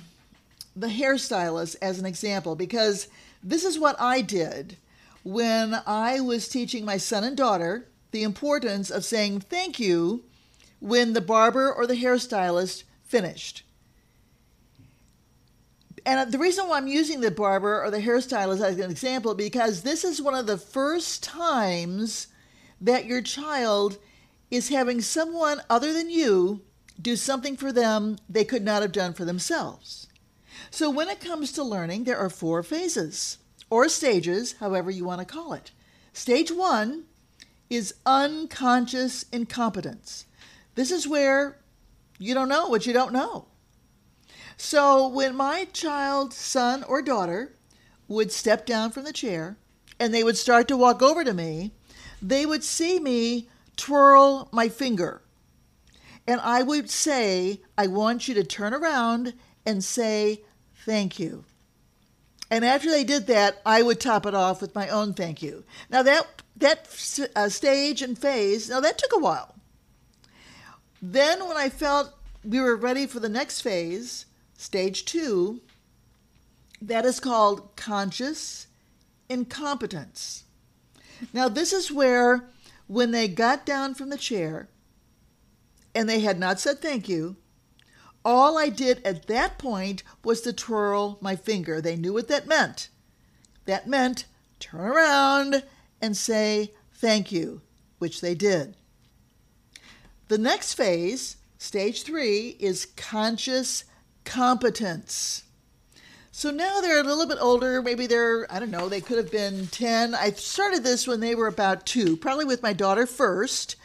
the 0.75 0.87
hairstylist 0.87 1.75
as 1.79 1.99
an 1.99 2.07
example 2.07 2.55
because 2.55 3.09
this 3.43 3.63
is 3.63 3.77
what 3.77 3.95
I 3.99 4.21
did 4.21 4.77
when 5.21 5.75
I 5.85 6.19
was 6.19 6.47
teaching 6.47 6.83
my 6.83 6.97
son 6.97 7.23
and 7.23 7.37
daughter 7.37 7.85
the 8.09 8.23
importance 8.23 8.89
of 8.89 9.05
saying 9.05 9.41
thank 9.41 9.79
you 9.79 10.23
when 10.79 11.13
the 11.13 11.21
barber 11.21 11.71
or 11.71 11.85
the 11.85 12.01
hairstylist 12.01 12.85
finished. 13.03 13.61
And 16.07 16.21
uh, 16.21 16.25
the 16.25 16.39
reason 16.39 16.69
why 16.69 16.77
I'm 16.77 16.87
using 16.87 17.19
the 17.19 17.29
barber 17.29 17.83
or 17.83 17.91
the 17.91 17.99
hairstylist 17.99 18.61
as 18.61 18.79
an 18.79 18.89
example 18.89 19.35
because 19.35 19.81
this 19.81 20.05
is 20.05 20.21
one 20.21 20.35
of 20.35 20.47
the 20.47 20.57
first 20.57 21.21
times 21.21 22.27
that 22.79 23.05
your 23.05 23.21
child 23.21 23.97
is 24.49 24.69
having 24.69 25.01
someone 25.01 25.61
other 25.69 25.91
than 25.91 26.09
you 26.09 26.61
do 26.99 27.17
something 27.17 27.57
for 27.57 27.73
them 27.73 28.15
they 28.29 28.45
could 28.45 28.63
not 28.63 28.81
have 28.81 28.93
done 28.93 29.13
for 29.13 29.25
themselves. 29.25 30.07
So, 30.71 30.89
when 30.89 31.09
it 31.09 31.19
comes 31.19 31.51
to 31.51 31.63
learning, 31.63 32.05
there 32.05 32.17
are 32.17 32.29
four 32.29 32.63
phases 32.63 33.37
or 33.69 33.89
stages, 33.89 34.53
however 34.53 34.89
you 34.89 35.03
want 35.03 35.19
to 35.19 35.25
call 35.25 35.51
it. 35.51 35.71
Stage 36.13 36.51
one 36.51 37.03
is 37.69 37.93
unconscious 38.05 39.25
incompetence. 39.33 40.25
This 40.75 40.89
is 40.89 41.05
where 41.05 41.57
you 42.17 42.33
don't 42.33 42.49
know 42.49 42.69
what 42.69 42.87
you 42.87 42.93
don't 42.93 43.11
know. 43.11 43.47
So, 44.57 45.07
when 45.07 45.35
my 45.35 45.65
child, 45.71 46.33
son, 46.33 46.83
or 46.83 47.01
daughter 47.03 47.53
would 48.07 48.31
step 48.31 48.65
down 48.65 48.91
from 48.91 49.03
the 49.03 49.13
chair 49.13 49.57
and 49.99 50.13
they 50.13 50.23
would 50.23 50.37
start 50.37 50.67
to 50.67 50.77
walk 50.77 51.01
over 51.01 51.23
to 51.23 51.33
me, 51.33 51.71
they 52.21 52.45
would 52.45 52.63
see 52.63 52.99
me 52.99 53.49
twirl 53.75 54.49
my 54.51 54.67
finger. 54.67 55.21
And 56.25 56.41
I 56.41 56.63
would 56.63 56.89
say, 56.89 57.61
I 57.77 57.87
want 57.87 58.27
you 58.27 58.33
to 58.33 58.43
turn 58.43 58.73
around 58.73 59.33
and 59.65 59.83
say, 59.83 60.41
thank 60.85 61.19
you. 61.19 61.45
And 62.49 62.65
after 62.65 62.89
they 62.89 63.03
did 63.03 63.27
that, 63.27 63.61
I 63.65 63.81
would 63.81 63.99
top 63.99 64.25
it 64.25 64.33
off 64.33 64.61
with 64.61 64.73
my 64.73 64.87
own 64.89 65.13
thank 65.13 65.41
you. 65.41 65.63
Now 65.89 66.01
that 66.03 66.25
that 66.55 66.87
uh, 67.35 67.49
stage 67.49 68.01
and 68.01 68.17
phase, 68.17 68.69
now 68.69 68.79
that 68.79 68.97
took 68.97 69.13
a 69.13 69.19
while. 69.19 69.55
Then 71.01 71.47
when 71.47 71.57
I 71.57 71.69
felt 71.69 72.13
we 72.43 72.59
were 72.59 72.75
ready 72.75 73.05
for 73.05 73.19
the 73.19 73.29
next 73.29 73.61
phase, 73.61 74.25
stage 74.57 75.05
2, 75.05 75.61
that 76.81 77.05
is 77.05 77.19
called 77.19 77.75
conscious 77.75 78.67
incompetence. 79.29 80.43
Now 81.33 81.47
this 81.47 81.73
is 81.73 81.91
where 81.91 82.49
when 82.87 83.11
they 83.11 83.27
got 83.27 83.65
down 83.65 83.93
from 83.93 84.09
the 84.09 84.17
chair 84.17 84.67
and 85.95 86.07
they 86.07 86.19
had 86.19 86.39
not 86.39 86.59
said 86.59 86.79
thank 86.79 87.07
you, 87.07 87.37
all 88.23 88.57
I 88.57 88.69
did 88.69 89.01
at 89.05 89.27
that 89.27 89.57
point 89.57 90.03
was 90.23 90.41
to 90.41 90.53
twirl 90.53 91.17
my 91.21 91.35
finger. 91.35 91.79
They 91.79 91.95
knew 91.95 92.13
what 92.13 92.27
that 92.27 92.47
meant. 92.47 92.89
That 93.65 93.87
meant 93.87 94.25
turn 94.59 94.81
around 94.81 95.63
and 96.01 96.15
say 96.15 96.73
thank 96.93 97.31
you, 97.31 97.61
which 97.99 98.21
they 98.21 98.35
did. 98.35 98.75
The 100.27 100.37
next 100.37 100.73
phase, 100.73 101.37
stage 101.57 102.03
three, 102.03 102.57
is 102.59 102.87
conscious 102.97 103.85
competence. 104.27 105.43
So 106.31 106.51
now 106.51 106.81
they're 106.81 106.99
a 106.99 107.03
little 107.03 107.25
bit 107.25 107.39
older. 107.41 107.81
Maybe 107.81 108.05
they're, 108.05 108.45
I 108.51 108.59
don't 108.59 108.69
know, 108.69 108.89
they 108.89 109.01
could 109.01 109.17
have 109.17 109.31
been 109.31 109.67
10. 109.67 110.13
I 110.13 110.31
started 110.31 110.83
this 110.83 111.07
when 111.07 111.21
they 111.21 111.33
were 111.33 111.47
about 111.47 111.85
two, 111.87 112.15
probably 112.17 112.45
with 112.45 112.61
my 112.61 112.73
daughter 112.73 113.07
first. 113.07 113.77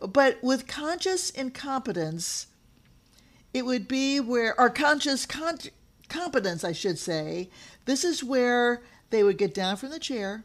But 0.00 0.38
with 0.42 0.66
conscious 0.66 1.30
incompetence, 1.30 2.48
it 3.54 3.64
would 3.64 3.88
be 3.88 4.20
where 4.20 4.58
our 4.60 4.68
conscious 4.68 5.24
con- 5.24 5.58
competence, 6.08 6.64
I 6.64 6.72
should 6.72 6.98
say, 6.98 7.48
this 7.86 8.04
is 8.04 8.22
where 8.22 8.82
they 9.10 9.22
would 9.22 9.38
get 9.38 9.54
down 9.54 9.76
from 9.76 9.90
the 9.90 9.98
chair, 9.98 10.44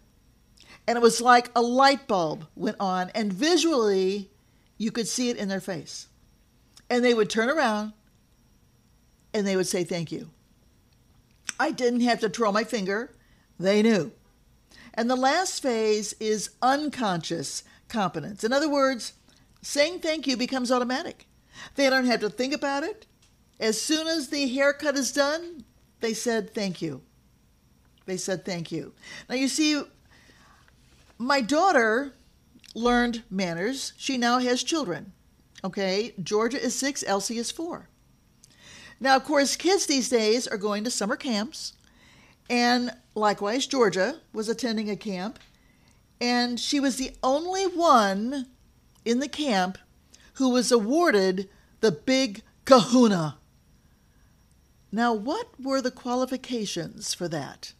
and 0.88 0.98
it 0.98 1.02
was 1.02 1.22
like 1.22 1.52
a 1.56 1.62
light 1.62 2.08
bulb 2.08 2.48
went 2.56 2.78
on, 2.80 3.10
and 3.13 3.34
visually 3.34 4.30
you 4.78 4.91
could 4.91 5.08
see 5.08 5.30
it 5.30 5.38
in 5.38 5.50
their 5.50 5.60
face. 5.60 6.08
And 6.89 7.04
they 7.04 7.13
would 7.13 7.30
turn 7.30 7.50
around 7.50 7.93
and 9.34 9.46
they 9.46 9.56
would 9.56 9.67
say, 9.67 9.84
Thank 9.84 10.12
you. 10.12 10.30
I 11.60 11.72
didn't 11.72 12.02
have 12.02 12.19
to 12.22 12.30
twirl 12.30 12.52
my 12.52 12.63
finger, 12.63 13.12
they 13.60 13.82
knew. 13.82 14.12
And 14.93 15.10
the 15.10 15.15
last 15.15 15.62
phase 15.62 16.13
is 16.19 16.52
unconscious 16.62 17.63
competence. 17.88 18.43
In 18.43 18.54
other 18.54 18.69
words, 18.69 19.13
saying 19.62 20.00
thank 20.00 20.28
you 20.28 20.38
becomes 20.38 20.72
automatic. 20.72 21.28
They 21.76 21.89
don't 21.89 22.06
have 22.06 22.19
to 22.22 22.30
think 22.30 22.54
about 22.54 22.84
it. 22.84 23.06
As 23.60 23.82
soon 23.82 24.08
as 24.08 24.30
the 24.30 24.48
haircut 24.48 24.96
is 24.96 25.12
done, 25.12 25.63
they 26.00 26.13
said 26.13 26.54
thank 26.54 26.82
you. 26.82 27.02
They 28.06 28.17
said 28.17 28.43
thank 28.43 28.72
you. 28.72 28.93
Now, 29.30 29.36
you 29.36 29.48
see, 29.48 29.82
my 31.17 31.41
daughter 31.41 32.13
learned 32.76 33.24
manners. 33.30 33.93
She 33.98 34.17
now 34.17 34.39
has 34.39 34.63
children. 34.63 35.13
Okay, 35.63 36.13
Georgia 36.22 36.62
is 36.62 36.76
six, 36.76 37.04
Elsie 37.08 37.38
is 37.38 37.52
four. 37.52 37.88
Now, 38.99 39.15
of 39.15 39.23
course, 39.25 39.56
kids 39.56 39.86
these 39.86 40.10
days 40.10 40.47
are 40.47 40.58
going 40.58 40.84
to 40.84 40.91
summer 40.91 41.15
camps, 41.15 41.73
and 42.49 42.91
likewise, 43.15 43.67
Georgia 43.67 44.21
was 44.32 44.49
attending 44.49 44.89
a 44.89 44.95
camp, 44.95 45.39
and 46.21 46.60
she 46.60 46.79
was 46.79 46.97
the 46.97 47.12
only 47.21 47.65
one 47.65 48.47
in 49.06 49.19
the 49.19 49.27
camp 49.27 49.77
who 50.36 50.49
was 50.49 50.71
awarded 50.71 51.49
the 51.82 51.91
Big 51.91 52.41
Kahuna. 52.65 53.38
Now, 54.91 55.13
what 55.13 55.49
were 55.60 55.82
the 55.82 55.91
qualifications 55.91 57.13
for 57.13 57.27
that? 57.27 57.73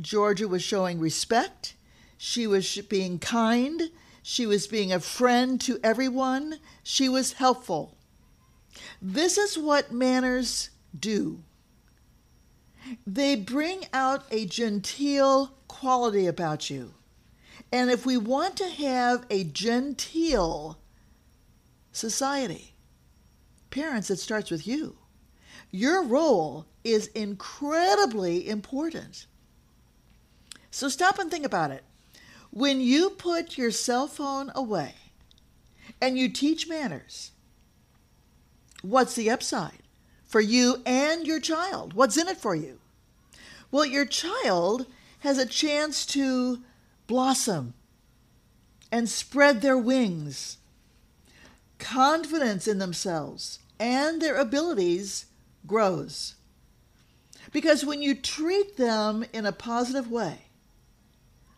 Georgia 0.00 0.48
was 0.48 0.62
showing 0.62 0.98
respect, 0.98 1.74
she 2.16 2.46
was 2.46 2.76
being 2.88 3.18
kind, 3.18 3.90
she 4.22 4.46
was 4.46 4.66
being 4.66 4.92
a 4.92 5.00
friend 5.00 5.60
to 5.60 5.78
everyone, 5.82 6.58
she 6.82 7.08
was 7.08 7.34
helpful. 7.34 7.96
This 9.00 9.38
is 9.38 9.58
what 9.58 9.92
manners 9.92 10.70
do. 10.98 11.42
They 13.06 13.36
bring 13.36 13.86
out 13.92 14.24
a 14.30 14.46
genteel 14.46 15.52
quality 15.68 16.26
about 16.26 16.70
you. 16.70 16.94
And 17.70 17.90
if 17.90 18.04
we 18.04 18.16
want 18.16 18.56
to 18.56 18.68
have 18.68 19.24
a 19.30 19.44
genteel 19.44 20.78
society, 21.92 22.74
parents, 23.70 24.10
it 24.10 24.18
starts 24.18 24.50
with 24.50 24.66
you. 24.66 24.96
Your 25.70 26.02
role 26.02 26.66
is 26.84 27.06
incredibly 27.08 28.48
important. 28.48 29.26
So 30.70 30.88
stop 30.88 31.18
and 31.18 31.30
think 31.30 31.46
about 31.46 31.70
it. 31.70 31.84
When 32.50 32.80
you 32.80 33.10
put 33.10 33.56
your 33.56 33.70
cell 33.70 34.06
phone 34.06 34.52
away 34.54 34.94
and 36.00 36.18
you 36.18 36.28
teach 36.28 36.68
manners, 36.68 37.31
what's 38.82 39.14
the 39.14 39.30
upside 39.30 39.78
for 40.24 40.40
you 40.40 40.82
and 40.84 41.26
your 41.26 41.40
child? 41.40 41.94
What's 41.94 42.16
in 42.16 42.28
it 42.28 42.36
for 42.36 42.54
you? 42.54 42.78
Well, 43.70 43.86
your 43.86 44.04
child 44.04 44.86
has 45.20 45.38
a 45.38 45.46
chance 45.46 46.04
to 46.06 46.60
blossom 47.06 47.74
and 48.90 49.08
spread 49.08 49.62
their 49.62 49.78
wings. 49.78 50.58
Confidence 51.78 52.68
in 52.68 52.78
themselves 52.78 53.60
and 53.80 54.20
their 54.20 54.36
abilities 54.36 55.26
grows. 55.66 56.34
Because 57.52 57.84
when 57.84 58.02
you 58.02 58.14
treat 58.14 58.76
them 58.76 59.24
in 59.32 59.46
a 59.46 59.52
positive 59.52 60.10
way, 60.10 60.46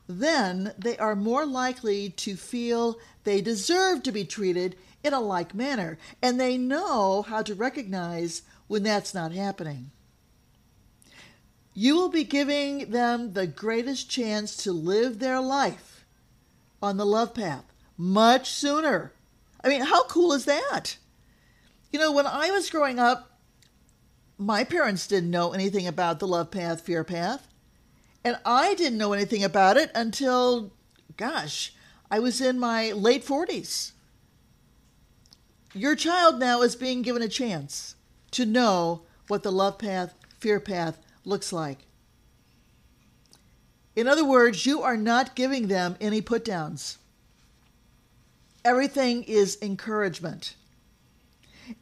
then 0.09 0.73
they 0.79 0.97
are 0.99 1.17
more 1.17 1.47
likely 1.47 2.11
to 2.11 2.37
feel 2.37 2.99
they 3.25 3.41
deserve 3.41 4.03
to 4.03 4.13
be 4.13 4.25
treated 4.25 4.77
in 5.05 5.13
a 5.13 5.21
like 5.21 5.55
manner, 5.55 5.99
and 6.21 6.41
they 6.41 6.59
know 6.59 7.23
how 7.23 7.43
to 7.43 7.55
recognize 7.55 8.43
when 8.67 8.83
that's 8.83 9.15
not 9.15 9.33
happening. 9.33 9.91
You 11.75 11.95
will 11.95 12.09
be 12.09 12.25
giving 12.25 12.91
them 12.91 13.35
the 13.35 13.47
greatest 13.47 14.11
chance 14.11 14.57
to 14.59 14.73
live 14.73 15.19
their 15.19 15.41
life 15.41 16.05
on 16.83 16.97
the 16.97 17.07
love 17.07 17.35
path 17.35 17.65
much 17.97 18.51
sooner. 18.51 19.13
I 19.63 19.69
mean, 19.69 19.83
how 19.83 20.05
cool 20.05 20.33
is 20.33 20.45
that? 20.47 20.97
You 21.91 21.99
know, 21.99 22.13
when 22.13 22.27
I 22.27 22.51
was 22.51 22.71
growing 22.71 22.99
up, 22.99 23.39
my 24.37 24.65
parents 24.65 25.07
didn't 25.07 25.31
know 25.31 25.53
anything 25.53 25.87
about 25.87 26.19
the 26.19 26.27
love 26.27 26.51
path, 26.51 26.81
fear 26.81 27.05
path. 27.05 27.47
And 28.25 28.39
I 28.45 28.75
didn't 28.75 28.99
know 28.99 29.13
anything 29.13 29.45
about 29.45 29.77
it 29.77 29.91
until, 29.95 30.73
gosh, 31.17 31.75
I 32.11 32.19
was 32.19 32.41
in 32.41 32.59
my 32.59 32.93
late 32.93 33.25
40s. 33.25 33.93
Your 35.75 35.97
child 35.97 36.39
now 36.39 36.63
is 36.63 36.77
being 36.77 37.03
given 37.03 37.21
a 37.21 37.29
chance 37.29 37.97
to 38.31 38.47
know 38.47 39.03
what 39.27 39.43
the 39.43 39.51
love 39.51 39.77
path, 39.77 40.15
fear 40.39 40.61
path 40.61 40.99
looks 41.25 41.53
like. 41.53 41.87
In 43.97 44.07
other 44.07 44.25
words, 44.25 44.67
you 44.67 44.83
are 44.83 44.97
not 44.97 45.35
giving 45.35 45.67
them 45.67 45.97
any 46.01 46.21
put 46.21 46.45
downs. 46.45 46.99
Everything 48.65 49.25
is 49.25 49.59
encouragement. 49.61 50.55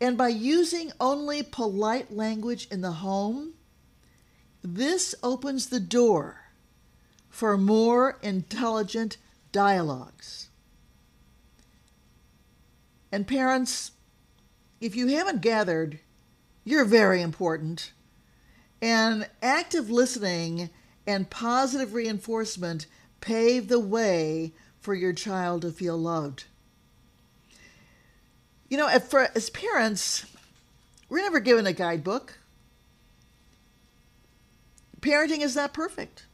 And 0.00 0.16
by 0.16 0.28
using 0.28 0.92
only 0.98 1.42
polite 1.42 2.10
language 2.10 2.68
in 2.70 2.80
the 2.80 2.92
home, 2.92 3.54
this 4.64 5.14
opens 5.22 5.68
the 5.68 5.80
door 5.80 6.46
for 7.28 7.58
more 7.58 8.18
intelligent 8.22 9.18
dialogues. 9.50 10.48
And 13.12 13.26
parents, 13.28 13.92
if 14.80 14.96
you 14.96 15.08
haven't 15.08 15.42
gathered, 15.42 16.00
you're 16.64 16.86
very 16.86 17.20
important. 17.20 17.92
And 18.80 19.28
active 19.42 19.90
listening 19.90 20.70
and 21.06 21.28
positive 21.28 21.92
reinforcement 21.94 22.86
pave 23.20 23.68
the 23.68 23.78
way 23.78 24.52
for 24.80 24.94
your 24.94 25.12
child 25.12 25.62
to 25.62 25.70
feel 25.70 25.96
loved. 25.96 26.44
You 28.68 28.78
know, 28.78 28.88
as 28.88 29.50
parents, 29.50 30.24
we're 31.08 31.18
never 31.18 31.40
given 31.40 31.66
a 31.66 31.72
guidebook. 31.72 32.38
Parenting 35.00 35.42
is 35.42 35.54
not 35.54 35.74
perfect. 35.74 36.26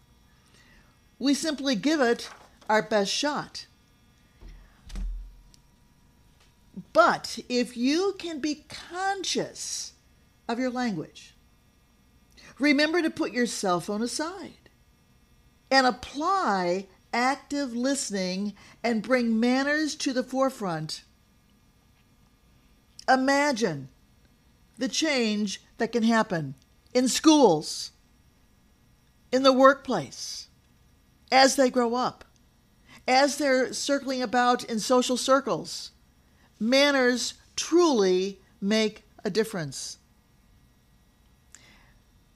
We 1.18 1.34
simply 1.34 1.74
give 1.74 2.00
it 2.00 2.30
our 2.68 2.82
best 2.82 3.12
shot. 3.12 3.66
But 6.92 7.38
if 7.48 7.76
you 7.76 8.14
can 8.18 8.40
be 8.40 8.64
conscious 8.68 9.92
of 10.48 10.58
your 10.58 10.70
language, 10.70 11.34
remember 12.58 13.02
to 13.02 13.10
put 13.10 13.32
your 13.32 13.46
cell 13.46 13.80
phone 13.80 14.02
aside 14.02 14.70
and 15.70 15.86
apply 15.86 16.86
active 17.12 17.74
listening 17.74 18.54
and 18.82 19.02
bring 19.02 19.38
manners 19.38 19.94
to 19.96 20.12
the 20.12 20.22
forefront. 20.22 21.04
Imagine 23.08 23.88
the 24.76 24.88
change 24.88 25.62
that 25.78 25.92
can 25.92 26.02
happen 26.02 26.54
in 26.94 27.08
schools 27.08 27.92
in 29.32 29.42
the 29.42 29.52
workplace 29.52 30.48
as 31.30 31.56
they 31.56 31.70
grow 31.70 31.94
up, 31.94 32.24
as 33.06 33.36
they're 33.36 33.72
circling 33.72 34.22
about 34.22 34.64
in 34.64 34.78
social 34.78 35.16
circles. 35.16 35.92
Manners 36.60 37.34
truly 37.56 38.40
make 38.60 39.04
a 39.24 39.30
difference. 39.30 39.98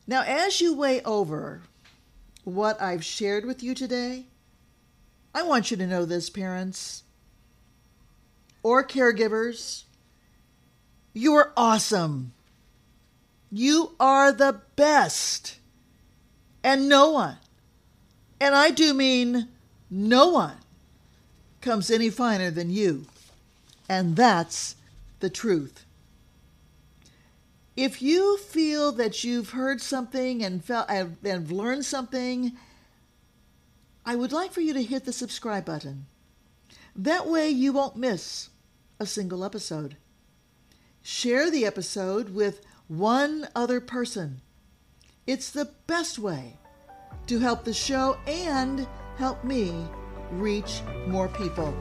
Now, 0.07 0.23
as 0.23 0.61
you 0.61 0.75
weigh 0.75 1.03
over 1.03 1.63
what 2.45 2.81
I've 2.81 3.05
shared 3.05 3.45
with 3.45 3.63
you 3.63 3.75
today, 3.75 4.27
I 5.35 5.43
want 5.43 5.71
you 5.71 5.77
to 5.77 5.87
know 5.87 6.05
this, 6.05 6.29
parents 6.29 7.05
or 8.63 8.85
caregivers. 8.85 9.85
You 11.15 11.35
are 11.35 11.53
awesome. 11.57 12.33
You 13.51 13.95
are 13.99 14.33
the 14.33 14.61
best. 14.77 15.59
And 16.65 16.89
no 16.89 17.11
one, 17.11 17.39
and 18.41 18.55
I 18.55 18.71
do 18.71 18.95
mean 18.95 19.49
no 19.91 20.29
one, 20.29 20.57
comes 21.61 21.91
any 21.91 22.09
finer 22.09 22.53
than 22.53 22.71
you. 22.71 23.07
And 23.89 24.17
that's 24.17 24.77
the 25.21 25.31
truth. 25.31 25.85
If 27.77 28.03
you 28.03 28.39
feel 28.39 28.93
that 28.93 29.25
you've 29.25 29.51
heard 29.51 29.81
something 29.81 30.45
and 30.45 30.65
felt 30.65 30.91
and 30.91 31.51
learned 31.51 31.85
something, 31.85 32.53
I 34.05 34.15
would 34.15 34.33
like 34.33 34.53
for 34.53 34.61
you 34.61 34.75
to 34.75 34.83
hit 34.83 35.05
the 35.05 35.13
subscribe 35.13 35.65
button. 35.65 36.07
That 36.95 37.27
way 37.27 37.49
you 37.49 37.73
won't 37.73 37.97
miss 37.97 38.51
a 39.01 39.07
single 39.07 39.45
episode. 39.45 39.97
Share 41.03 41.51
the 41.51 41.65
episode 41.65 42.35
with 42.35 42.61
one 42.89 43.49
other 43.55 43.81
person 43.81 44.43
it's 45.27 45.51
the 45.51 45.71
best 45.87 46.19
way 46.19 46.59
to 47.29 47.39
help 47.39 47.65
the 47.65 47.73
show 47.73 48.17
and 48.27 48.87
help 49.17 49.45
me 49.45 49.87
reach 50.33 50.83
more 51.07 51.29
people. 51.29 51.73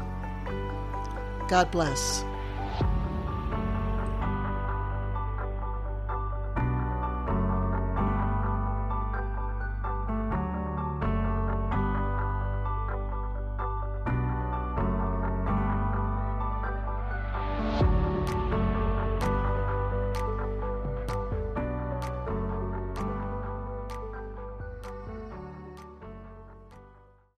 God 1.52 1.70
bless. 1.70 2.31